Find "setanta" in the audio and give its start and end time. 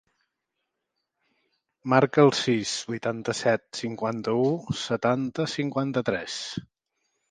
4.85-5.51